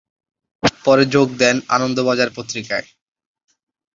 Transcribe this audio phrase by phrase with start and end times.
[0.85, 2.87] পরে যোগ দেন আনন্দবাজার পত্রিকায়।